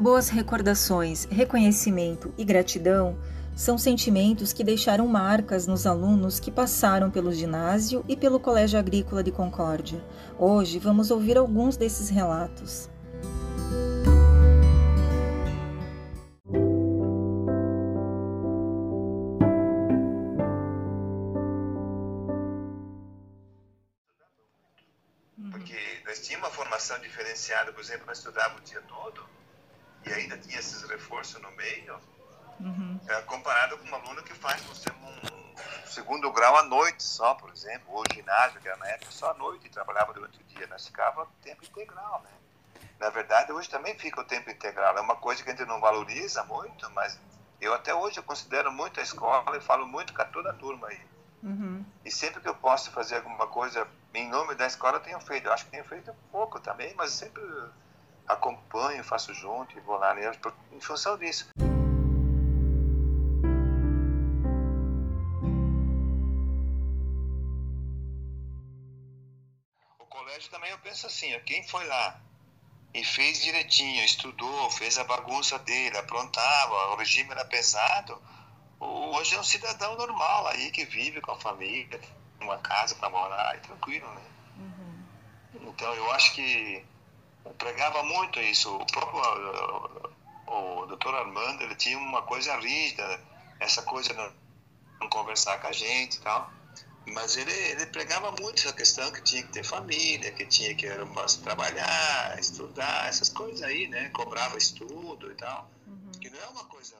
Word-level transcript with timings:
Boas 0.00 0.28
recordações, 0.28 1.24
reconhecimento 1.24 2.32
e 2.38 2.44
gratidão 2.44 3.18
são 3.56 3.76
sentimentos 3.76 4.52
que 4.52 4.62
deixaram 4.62 5.08
marcas 5.08 5.66
nos 5.66 5.88
alunos 5.88 6.38
que 6.38 6.52
passaram 6.52 7.10
pelo 7.10 7.32
ginásio 7.32 8.04
e 8.06 8.16
pelo 8.16 8.38
Colégio 8.38 8.78
Agrícola 8.78 9.24
de 9.24 9.32
Concórdia. 9.32 10.00
Hoje 10.38 10.78
vamos 10.78 11.10
ouvir 11.10 11.36
alguns 11.36 11.76
desses 11.76 12.10
relatos. 12.10 12.88
Porque 25.50 25.76
nós 26.06 26.20
tínhamos 26.24 26.46
uma 26.46 26.54
formação 26.54 27.00
diferenciada, 27.00 27.72
por 27.72 27.80
exemplo, 27.80 28.06
nós 28.06 28.18
estudávamos 28.18 28.60
o 28.60 28.64
dia 28.64 28.80
todo 28.82 29.38
e 30.08 30.12
ainda 30.14 30.38
tinha 30.38 30.58
esses 30.58 30.82
reforços 30.82 31.40
no 31.40 31.50
meio, 31.52 32.00
uhum. 32.60 33.00
é, 33.06 33.20
comparado 33.22 33.76
com 33.78 33.88
um 33.88 33.94
aluno 33.94 34.22
que 34.22 34.34
faz, 34.34 34.62
um 34.68 34.74
segundo 35.86 36.32
grau 36.32 36.56
à 36.56 36.62
noite 36.62 37.02
só, 37.02 37.34
por 37.34 37.50
exemplo, 37.50 37.92
ou 37.92 38.04
ginásio, 38.12 38.60
que 38.60 38.68
era 38.68 38.76
na 38.76 38.86
época 38.88 39.10
só 39.10 39.30
à 39.30 39.34
noite 39.34 39.66
e 39.66 39.70
trabalhava 39.70 40.12
durante 40.12 40.40
o 40.40 40.44
dia. 40.44 40.66
Nós 40.68 40.86
ficava 40.86 41.26
tempo 41.42 41.64
integral, 41.64 42.22
né? 42.22 42.30
Na 43.00 43.10
verdade, 43.10 43.52
hoje 43.52 43.68
também 43.68 43.98
fica 43.98 44.20
o 44.20 44.24
tempo 44.24 44.50
integral. 44.50 44.96
É 44.96 45.00
uma 45.00 45.16
coisa 45.16 45.42
que 45.42 45.50
a 45.50 45.54
gente 45.54 45.66
não 45.66 45.80
valoriza 45.80 46.44
muito, 46.44 46.90
mas 46.90 47.18
eu 47.60 47.74
até 47.74 47.94
hoje 47.94 48.18
eu 48.18 48.22
considero 48.22 48.72
muito 48.72 49.00
a 49.00 49.02
escola 49.02 49.56
e 49.56 49.60
falo 49.60 49.86
muito 49.86 50.14
com 50.14 50.24
toda 50.26 50.50
a 50.50 50.54
turma 50.54 50.88
aí. 50.88 51.00
Uhum. 51.42 51.84
E 52.04 52.10
sempre 52.10 52.40
que 52.40 52.48
eu 52.48 52.54
posso 52.54 52.90
fazer 52.90 53.16
alguma 53.16 53.46
coisa 53.46 53.86
em 54.14 54.28
nome 54.28 54.54
da 54.54 54.66
escola, 54.66 54.96
eu 54.96 55.02
tenho 55.02 55.20
feito. 55.20 55.46
Eu 55.46 55.52
acho 55.52 55.64
que 55.64 55.70
tenho 55.70 55.84
feito 55.84 56.14
pouco 56.32 56.58
também, 56.60 56.94
mas 56.96 57.12
sempre 57.12 57.42
acompanho, 58.78 59.04
faço 59.04 59.34
junto 59.34 59.76
e 59.76 59.80
vou 59.80 59.98
lá 59.98 60.14
né, 60.14 60.30
em 60.72 60.80
função 60.80 61.18
disso. 61.18 61.48
O 69.98 70.06
colégio 70.06 70.50
também 70.50 70.70
eu 70.70 70.78
penso 70.78 71.06
assim, 71.06 71.38
quem 71.40 71.66
foi 71.66 71.84
lá 71.86 72.20
e 72.94 73.04
fez 73.04 73.42
direitinho, 73.42 74.02
estudou, 74.04 74.70
fez 74.70 74.96
a 74.98 75.04
bagunça 75.04 75.58
dele, 75.58 75.98
aprontava, 75.98 76.92
o 76.92 76.96
regime 76.96 77.30
era 77.32 77.44
pesado, 77.44 78.20
hoje 78.80 79.34
é 79.34 79.40
um 79.40 79.44
cidadão 79.44 79.96
normal 79.96 80.46
aí 80.46 80.70
que 80.70 80.84
vive 80.84 81.20
com 81.20 81.32
a 81.32 81.40
família, 81.40 82.00
uma 82.40 82.58
casa 82.58 82.94
para 82.94 83.10
morar, 83.10 83.56
e 83.56 83.60
tranquilo, 83.60 84.08
né? 84.14 84.22
Uhum. 84.56 85.68
Então 85.68 85.92
eu 85.94 86.10
acho 86.12 86.32
que 86.34 86.84
pregava 87.54 88.02
muito 88.02 88.40
isso. 88.40 88.74
O 88.74 88.86
próprio 88.86 89.20
o, 90.46 90.82
o 90.82 90.86
doutor 90.86 91.14
Armando, 91.14 91.62
ele 91.62 91.74
tinha 91.74 91.98
uma 91.98 92.22
coisa 92.22 92.56
rígida, 92.56 93.20
essa 93.60 93.82
coisa 93.82 94.10
de 94.10 94.32
não 95.00 95.08
conversar 95.08 95.60
com 95.60 95.68
a 95.68 95.72
gente 95.72 96.16
e 96.16 96.20
tal. 96.20 96.50
Mas 97.06 97.36
ele, 97.36 97.52
ele 97.52 97.86
pregava 97.86 98.30
muito 98.32 98.58
essa 98.58 98.72
questão 98.72 99.10
que 99.10 99.22
tinha 99.22 99.42
que 99.42 99.52
ter 99.52 99.64
família, 99.64 100.30
que 100.32 100.44
tinha 100.46 100.74
que 100.74 100.86
trabalhar, 101.42 102.38
estudar, 102.38 103.08
essas 103.08 103.30
coisas 103.30 103.62
aí, 103.62 103.88
né? 103.88 104.10
Cobrava 104.10 104.58
estudo 104.58 105.30
e 105.30 105.34
tal. 105.34 105.70
Uhum. 105.86 106.12
Que 106.20 106.28
não 106.28 106.38
é 106.38 106.46
uma 106.48 106.64
coisa 106.64 106.96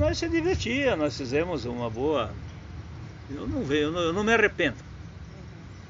nós 0.00 0.16
se 0.16 0.26
divertia, 0.30 0.96
nós 0.96 1.14
fizemos 1.14 1.66
uma 1.66 1.90
boa. 1.90 2.32
Eu 3.30 3.46
não 3.46 3.62
vejo, 3.62 3.82
eu 3.82 3.92
não, 3.92 4.00
eu 4.00 4.12
não 4.14 4.24
me 4.24 4.32
arrependo. 4.32 4.78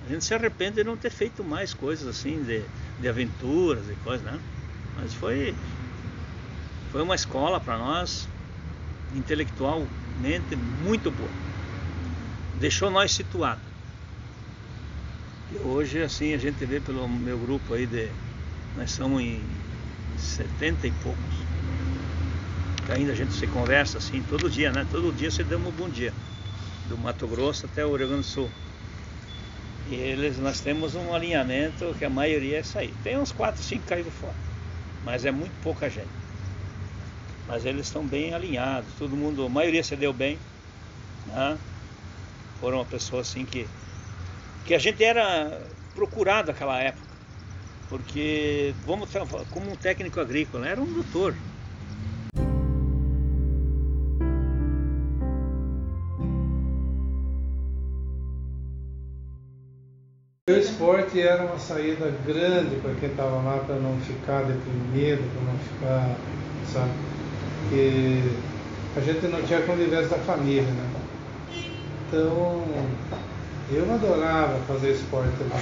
A 0.04 0.12
gente 0.12 0.24
se 0.24 0.34
arrepende 0.34 0.76
de 0.76 0.84
não 0.84 0.96
ter 0.96 1.10
feito 1.10 1.44
mais 1.44 1.72
coisas 1.72 2.08
assim, 2.08 2.42
de, 2.42 2.64
de 3.00 3.08
aventuras 3.08 3.88
e 3.88 3.94
coisas, 4.02 4.26
né? 4.26 4.38
Mas 4.96 5.14
foi, 5.14 5.54
foi 6.90 7.02
uma 7.02 7.14
escola 7.14 7.60
para 7.60 7.78
nós, 7.78 8.28
intelectualmente 9.14 10.56
muito 10.82 11.12
boa. 11.12 11.30
Deixou 12.58 12.90
nós 12.90 13.12
situados. 13.12 13.62
E 15.52 15.58
hoje, 15.58 16.02
assim, 16.02 16.34
a 16.34 16.38
gente 16.38 16.64
vê 16.66 16.80
pelo 16.80 17.08
meu 17.08 17.38
grupo 17.38 17.74
aí 17.74 17.86
de. 17.86 18.10
Nós 18.76 18.90
somos 18.90 19.22
em 19.22 19.40
70 20.18 20.88
e 20.88 20.90
poucos 21.02 21.49
ainda 22.92 23.12
a 23.12 23.14
gente 23.14 23.32
se 23.32 23.46
conversa 23.46 23.98
assim 23.98 24.22
todo 24.22 24.50
dia, 24.50 24.72
né? 24.72 24.86
Todo 24.90 25.12
dia 25.12 25.30
se 25.30 25.44
damos 25.44 25.68
um 25.68 25.76
bom 25.76 25.88
dia. 25.88 26.12
Do 26.88 26.98
Mato 26.98 27.26
Grosso 27.26 27.66
até 27.66 27.84
o 27.84 27.96
Rio 27.96 28.08
Grande 28.08 28.22
do 28.22 28.26
Sul. 28.26 28.50
E 29.90 29.94
eles, 29.94 30.38
nós 30.38 30.60
temos 30.60 30.94
um 30.94 31.14
alinhamento 31.14 31.94
que 31.98 32.04
a 32.04 32.10
maioria 32.10 32.58
é 32.58 32.62
sair. 32.62 32.94
Tem 33.02 33.16
uns 33.16 33.32
4, 33.32 33.62
5 33.62 33.86
caídos 33.86 34.12
fora. 34.14 34.34
Mas 35.04 35.24
é 35.24 35.30
muito 35.30 35.52
pouca 35.62 35.88
gente. 35.88 36.08
Mas 37.46 37.64
eles 37.64 37.86
estão 37.86 38.04
bem 38.04 38.34
alinhados. 38.34 38.88
Todo 38.98 39.16
mundo, 39.16 39.46
a 39.46 39.48
maioria 39.48 39.82
se 39.82 39.96
deu 39.96 40.12
bem. 40.12 40.38
Né? 41.26 41.58
Foram 42.60 42.78
uma 42.78 42.84
pessoa 42.84 43.22
assim 43.22 43.44
que. 43.44 43.66
Que 44.64 44.74
a 44.74 44.78
gente 44.78 45.02
era 45.02 45.60
procurado 45.94 46.48
naquela 46.48 46.78
época. 46.78 47.08
Porque, 47.88 48.72
vamos 48.86 49.10
como 49.50 49.72
um 49.72 49.76
técnico 49.76 50.20
agrícola, 50.20 50.68
era 50.68 50.80
um 50.80 50.92
doutor. 50.92 51.34
O 60.50 60.56
esporte 60.56 61.20
era 61.20 61.44
uma 61.44 61.60
saída 61.60 62.12
grande 62.26 62.74
para 62.82 62.92
quem 62.94 63.08
estava 63.08 63.36
lá 63.36 63.62
para 63.64 63.76
não 63.76 63.96
ficar 64.00 64.42
deprimido, 64.42 65.22
para 65.32 65.44
não 65.44 65.56
ficar, 65.60 66.16
sabe? 66.72 66.90
Porque 67.62 68.22
a 68.96 69.00
gente 69.00 69.28
não 69.28 69.40
tinha 69.42 69.62
convivência 69.62 70.08
da 70.08 70.18
família, 70.18 70.62
né? 70.62 70.90
Então, 72.08 72.64
eu 73.70 73.94
adorava 73.94 74.58
fazer 74.66 74.90
esporte 74.90 75.36
lá. 75.48 75.60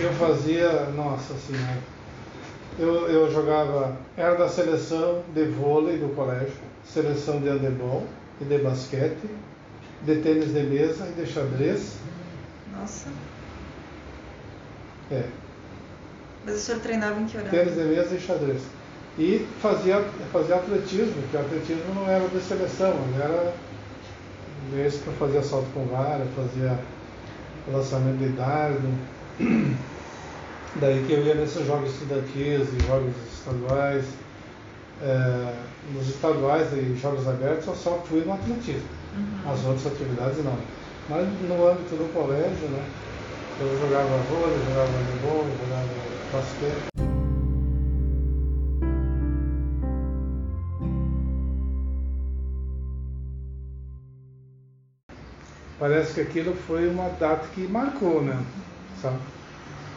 Eu 0.00 0.10
fazia, 0.14 0.86
nossa 0.96 1.34
senhora, 1.34 1.80
eu, 2.78 3.08
eu 3.08 3.30
jogava, 3.30 3.94
era 4.16 4.36
da 4.36 4.48
seleção 4.48 5.20
de 5.34 5.44
vôlei 5.44 5.98
do 5.98 6.08
colégio, 6.16 6.54
seleção 6.82 7.40
de 7.40 7.50
handebol 7.50 8.06
e 8.40 8.44
de 8.46 8.56
basquete, 8.56 9.28
de 10.06 10.16
tênis 10.16 10.54
de 10.54 10.62
mesa 10.62 11.06
e 11.06 11.20
de 11.20 11.30
xadrez 11.30 12.00
nossa. 12.78 13.08
É. 15.10 15.24
Mas 16.44 16.56
o 16.56 16.58
senhor 16.58 16.80
treinava 16.80 17.20
em 17.20 17.26
que 17.26 17.36
horário? 17.36 17.58
Tênis 17.58 17.74
de 17.74 17.84
mesa 17.84 18.14
e 18.14 18.20
xadrez. 18.20 18.62
E 19.18 19.46
fazia, 19.60 20.02
fazia 20.32 20.56
atletismo, 20.56 21.22
que 21.30 21.36
o 21.36 21.40
atletismo 21.40 21.94
não 21.94 22.08
era 22.08 22.26
de 22.28 22.40
seleção, 22.40 22.94
ele 23.12 23.22
era 23.22 23.54
esse 24.86 24.98
que 24.98 25.08
eu 25.08 25.12
fazia 25.14 25.42
salto 25.42 25.66
com 25.74 25.84
vara, 25.86 26.26
fazia 26.34 26.78
lançamento 27.70 28.18
de 28.18 28.28
dardo. 28.30 28.88
Daí 30.76 31.04
que 31.06 31.12
eu 31.12 31.22
ia 31.22 31.34
nesses 31.34 31.66
jogos 31.66 31.90
estudantis 31.90 32.68
e 32.72 32.86
jogos 32.86 33.14
estaduais. 33.30 34.04
É, 35.02 35.54
nos 35.92 36.08
estaduais 36.08 36.72
e 36.72 36.96
jogos 36.96 37.26
abertos 37.26 37.66
eu 37.66 37.74
só 37.74 38.02
fui 38.08 38.20
no 38.24 38.32
atletismo. 38.32 38.88
Uhum. 39.16 39.52
As 39.52 39.64
outras 39.64 39.86
atividades 39.88 40.44
não. 40.44 40.56
Mas 41.08 41.26
no 41.48 41.68
âmbito 41.68 41.96
do 41.96 42.12
colégio, 42.12 42.68
né? 42.68 42.84
Eu 43.60 43.78
jogava 43.78 44.16
vôlei, 44.18 44.56
jogava 44.64 44.90
handebol, 44.98 45.44
jogava 45.58 45.88
basquete. 46.32 46.92
Parece 55.78 56.14
que 56.14 56.20
aquilo 56.20 56.54
foi 56.54 56.88
uma 56.88 57.08
data 57.08 57.48
que 57.54 57.66
marcou, 57.66 58.22
né? 58.22 58.40
Sabe? 59.00 59.18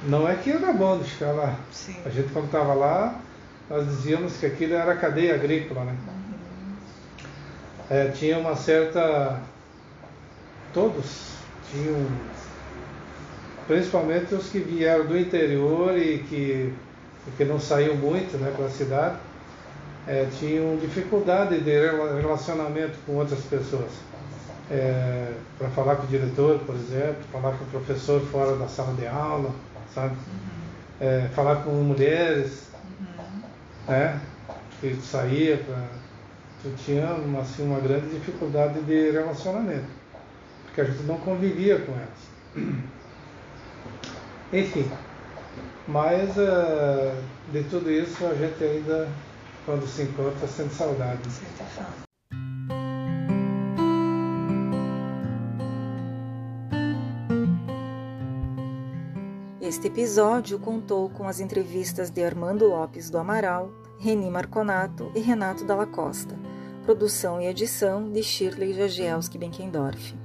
Não 0.07 0.27
é 0.27 0.35
que 0.35 0.51
era 0.51 0.73
bom 0.73 0.97
de 0.97 1.03
ficar 1.03 1.31
lá. 1.31 1.55
Sim. 1.71 1.95
A 2.03 2.09
gente 2.09 2.33
quando 2.33 2.45
estava 2.45 2.73
lá, 2.73 3.21
nós 3.69 3.85
dizíamos 3.85 4.35
que 4.37 4.47
aquilo 4.47 4.73
era 4.73 4.95
cadeia 4.95 5.35
agrícola, 5.35 5.85
né? 5.85 5.95
Uhum. 6.07 6.75
É, 7.89 8.09
tinha 8.09 8.39
uma 8.39 8.55
certa 8.55 9.39
todos 10.75 11.31
tinham, 11.71 12.05
principalmente 13.65 14.35
os 14.35 14.49
que 14.49 14.59
vieram 14.59 15.07
do 15.07 15.17
interior 15.17 15.97
e 15.97 16.19
que, 16.19 16.73
que 17.35 17.45
não 17.45 17.59
saíam 17.59 17.95
muito 17.95 18.37
né, 18.37 18.53
para 18.55 18.65
a 18.65 18.69
cidade, 18.69 19.15
é, 20.07 20.27
tinham 20.37 20.77
dificuldade 20.77 21.59
de 21.61 21.71
relacionamento 22.21 22.93
com 23.07 23.13
outras 23.13 23.41
pessoas. 23.45 23.89
É, 24.69 25.31
para 25.57 25.69
falar 25.69 25.95
com 25.95 26.03
o 26.03 26.07
diretor, 26.07 26.59
por 26.59 26.75
exemplo, 26.75 27.23
falar 27.31 27.51
com 27.57 27.63
o 27.63 27.67
professor 27.67 28.21
fora 28.21 28.55
da 28.55 28.67
sala 28.67 28.93
de 28.95 29.07
aula, 29.07 29.51
sabe? 29.93 30.15
É, 30.99 31.29
falar 31.33 31.57
com 31.57 31.71
mulheres, 31.71 32.67
uhum. 32.99 33.41
né? 33.87 34.19
Que 34.81 34.95
saía 34.95 35.57
para 35.57 36.05
eu 36.65 36.73
tinha 36.83 37.05
assim, 37.39 37.63
uma 37.63 37.79
grande 37.79 38.09
dificuldade 38.09 38.81
de 38.81 39.11
relacionamento, 39.11 39.85
porque 40.75 40.81
a 40.81 40.83
gente 40.83 41.03
não 41.03 41.17
convivia 41.19 41.79
com 41.79 41.93
elas. 41.93 42.83
Enfim, 44.51 44.85
mas 45.87 46.35
uh, 46.35 47.15
de 47.53 47.63
tudo 47.63 47.89
isso 47.89 48.25
a 48.25 48.33
gente 48.35 48.61
ainda, 48.61 49.07
quando 49.65 49.87
se 49.87 50.03
encontra, 50.03 50.45
sente 50.47 50.73
saudade. 50.73 51.21
Este 59.61 59.87
episódio 59.87 60.59
contou 60.59 61.09
com 61.09 61.25
as 61.27 61.39
entrevistas 61.39 62.09
de 62.09 62.21
Armando 62.21 62.67
Lopes 62.67 63.09
do 63.09 63.17
Amaral, 63.17 63.71
Reni 63.97 64.29
Marconato 64.29 65.09
e 65.15 65.21
Renato 65.21 65.63
Dalla 65.63 65.87
Costa. 65.87 66.37
Produção 66.83 67.41
e 67.41 67.47
edição 67.47 68.11
de 68.11 68.21
Shirley 68.21 68.73
Jagielski 68.73 69.37
Benkendorf. 69.37 70.24